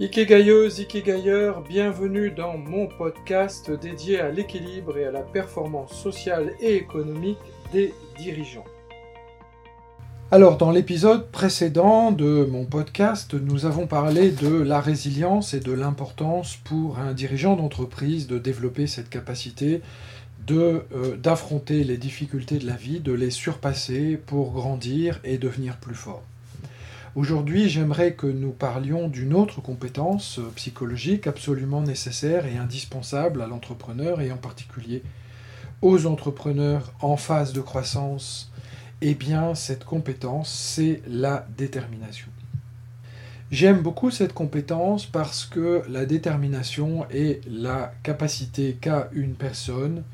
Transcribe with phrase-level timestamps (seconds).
[0.00, 6.76] Ikegailleuse, Ikegailleur, bienvenue dans mon podcast dédié à l'équilibre et à la performance sociale et
[6.76, 7.38] économique
[7.72, 8.64] des dirigeants.
[10.30, 15.72] Alors, dans l'épisode précédent de mon podcast, nous avons parlé de la résilience et de
[15.72, 19.82] l'importance pour un dirigeant d'entreprise de développer cette capacité
[20.50, 25.94] euh, d'affronter les difficultés de la vie, de les surpasser pour grandir et devenir plus
[25.94, 26.22] fort.
[27.18, 33.48] Aujourd'hui, j'aimerais que nous parlions d'une autre compétence euh, psychologique absolument nécessaire et indispensable à
[33.48, 35.02] l'entrepreneur et en particulier
[35.82, 38.52] aux entrepreneurs en phase de croissance.
[39.00, 42.28] Eh bien, cette compétence, c'est la détermination.
[43.50, 50.04] J'aime beaucoup cette compétence parce que la détermination est la capacité qu'a une personne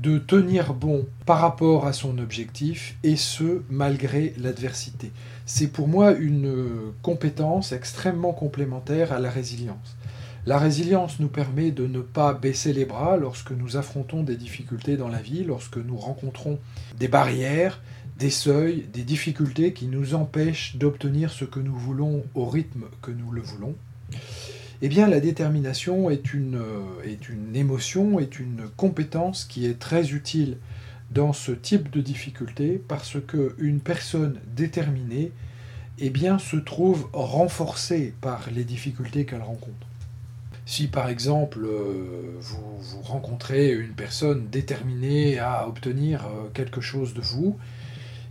[0.00, 5.12] de tenir bon par rapport à son objectif et ce malgré l'adversité.
[5.44, 6.54] C'est pour moi une
[7.02, 9.96] compétence extrêmement complémentaire à la résilience.
[10.46, 14.96] La résilience nous permet de ne pas baisser les bras lorsque nous affrontons des difficultés
[14.96, 16.58] dans la vie, lorsque nous rencontrons
[16.98, 17.82] des barrières,
[18.18, 23.10] des seuils, des difficultés qui nous empêchent d'obtenir ce que nous voulons au rythme que
[23.10, 23.74] nous le voulons.
[24.82, 29.78] Eh bien, la détermination est une, euh, est une émotion, est une compétence qui est
[29.78, 30.56] très utile
[31.10, 35.32] dans ce type de difficulté parce qu'une personne déterminée
[35.98, 39.86] eh se trouve renforcée par les difficultés qu'elle rencontre.
[40.64, 47.12] Si par exemple euh, vous, vous, rencontrez une personne déterminée à obtenir euh, quelque chose
[47.12, 47.58] de vous,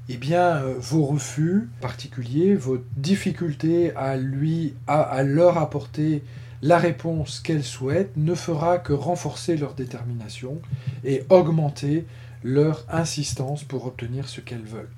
[0.10, 6.24] eh bien vos refus particuliers, vos difficultés à lui à, leur apporter
[6.62, 10.60] la réponse qu'elles souhaitent ne fera que renforcer leur détermination
[11.04, 12.06] et augmenter
[12.44, 14.90] leur insistance pour obtenir ce qu'elles veulent.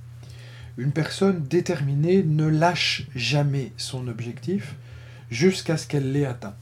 [0.77, 4.75] Une personne déterminée ne lâche jamais son objectif
[5.29, 6.55] jusqu'à ce qu'elle l'ait atteint.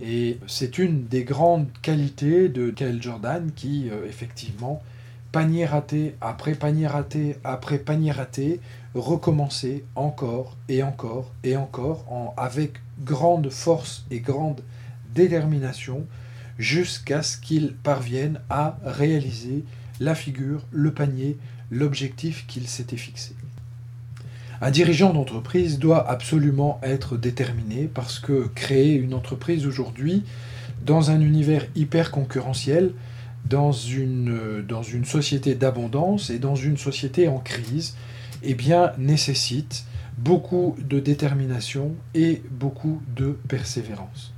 [0.00, 4.82] Et c'est une des grandes qualités de Kel Jordan qui, euh, effectivement,
[5.36, 8.58] panier raté après panier raté après panier raté,
[8.94, 14.62] recommencer encore et encore et encore en, avec grande force et grande
[15.14, 16.06] détermination
[16.58, 19.64] jusqu'à ce qu'il parvienne à réaliser
[20.00, 21.36] la figure, le panier,
[21.70, 23.34] l'objectif qu'il s'était fixé.
[24.62, 30.24] Un dirigeant d'entreprise doit absolument être déterminé parce que créer une entreprise aujourd'hui,
[30.86, 32.94] dans un univers hyper concurrentiel,
[33.48, 37.94] dans une, dans une société d'abondance et dans une société en crise,
[38.42, 39.84] eh bien, nécessite
[40.18, 44.32] beaucoup de détermination et beaucoup de persévérance.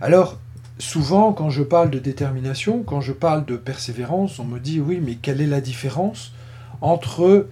[0.00, 0.38] Alors,
[0.78, 5.00] souvent, quand je parle de détermination, quand je parle de persévérance, on me dit oui,
[5.04, 6.32] mais quelle est la différence
[6.80, 7.48] entre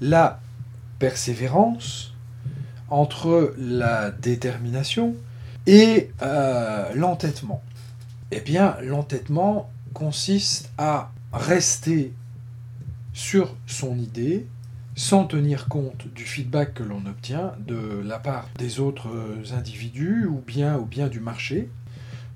[0.00, 0.40] la
[0.98, 2.14] persévérance,
[2.90, 5.14] entre la détermination
[5.66, 7.62] et euh, l'entêtement?
[8.30, 12.12] Eh bien, l'entêtement consiste à rester
[13.12, 14.46] sur son idée
[14.94, 19.08] sans tenir compte du feedback que l'on obtient de la part des autres
[19.52, 21.68] individus ou bien, ou bien du marché.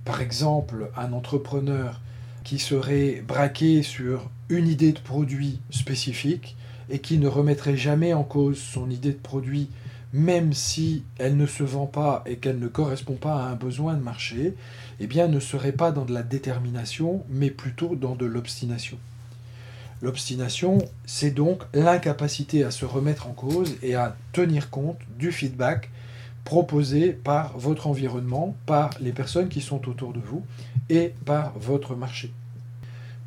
[0.04, 2.00] Par exemple, un entrepreneur
[2.42, 6.56] qui serait braqué sur une idée de produit spécifique
[6.90, 9.70] et qui ne remettrait jamais en cause son idée de produit
[10.12, 13.94] même si elle ne se vend pas et qu'elle ne correspond pas à un besoin
[13.94, 14.54] de marché,
[15.00, 18.98] eh bien ne serait pas dans de la détermination, mais plutôt dans de l'obstination.
[20.02, 25.90] L'obstination, c'est donc l'incapacité à se remettre en cause et à tenir compte du feedback
[26.44, 30.44] proposé par votre environnement, par les personnes qui sont autour de vous
[30.90, 32.32] et par votre marché.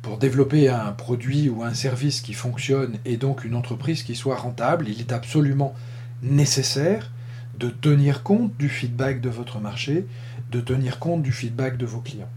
[0.02, 4.36] Pour développer un produit ou un service qui fonctionne et donc une entreprise qui soit
[4.36, 5.74] rentable, il est absolument
[6.22, 7.10] nécessaire
[7.58, 10.06] de tenir compte du feedback de votre marché,
[10.50, 12.30] de tenir compte du feedback de vos clients.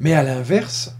[0.00, 0.96] Mais à l'inverse,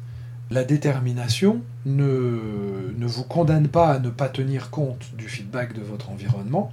[0.50, 5.82] la détermination ne, ne, vous condamne pas à ne pas tenir compte du feedback de
[5.82, 6.72] votre environnement,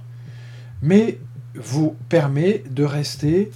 [0.82, 1.18] mais
[1.54, 3.50] vous permet de rester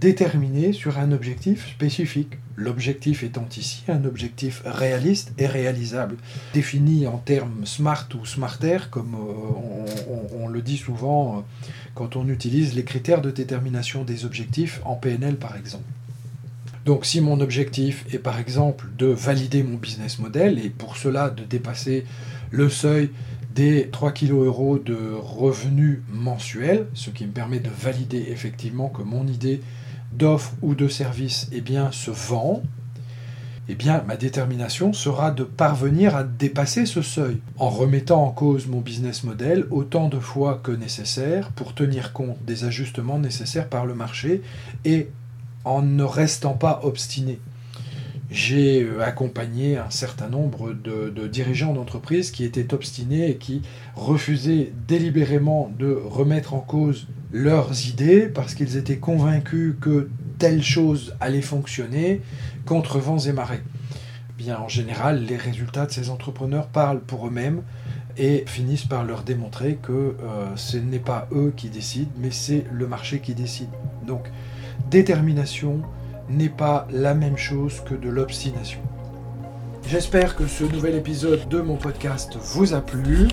[0.00, 2.38] déterminé sur un objectif spécifique.
[2.58, 6.16] L'objectif étant ici un objectif réaliste et réalisable,
[6.54, 11.40] défini en termes smart ou smarter, comme euh, on, le dit souvent euh,
[11.94, 15.84] quand on utilise les critères de détermination des objectifs en PNL par exemple.
[16.86, 21.28] Donc si mon objectif est par exemple de valider mon business model et pour cela
[21.28, 22.06] de dépasser
[22.50, 23.10] le seuil
[23.54, 29.02] des 3 kg euros de revenus mensuels, ce qui me permet de valider effectivement que
[29.02, 29.60] mon idée
[30.16, 32.62] d'offre ou de service eh se vend,
[33.68, 38.66] eh bien ma détermination sera de parvenir à dépasser ce seuil, en remettant en cause
[38.66, 43.86] mon business model autant de fois que nécessaire pour tenir compte des ajustements nécessaires par
[43.86, 44.42] le marché
[44.84, 45.08] et
[45.64, 47.40] en ne restant pas obstiné.
[48.30, 53.62] J'ai euh, accompagné un certain nombre de, dirigeants d'entreprises qui étaient obstinés et qui
[53.94, 61.14] refusaient délibérément de remettre en cause leurs idées parce qu'ils étaient convaincus que telle chose
[61.20, 62.22] allait fonctionner
[62.64, 63.62] contre vents et marées.
[64.38, 67.62] Bien, en général, les résultats de ces entrepreneurs parlent pour eux-mêmes
[68.16, 72.64] et finissent par leur démontrer que euh, ce n'est pas eux qui décident, mais c'est
[72.72, 73.68] le marché qui décide.
[74.06, 74.30] Donc,
[74.90, 75.82] détermination
[76.30, 78.80] n'est pas la même chose que de l'obstination.
[79.88, 83.28] J'espère que ce nouvel épisode de mon podcast vous a plu.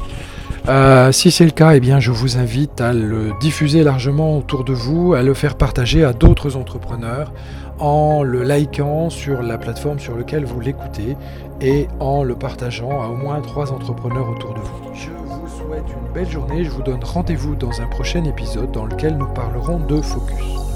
[0.69, 4.63] Euh, si c'est le cas, eh bien, je vous invite à le diffuser largement autour
[4.63, 7.33] de vous, à le faire partager à d'autres entrepreneurs
[7.79, 11.17] en le likant sur la plateforme sur laquelle vous l'écoutez
[11.59, 14.94] et en le partageant à au moins trois entrepreneurs autour de vous.
[14.94, 16.63] Je vous souhaite une belle journée.
[16.63, 20.72] Je vous donne rendez-vous dans un prochain épisode dans lequel nous parlerons de focus.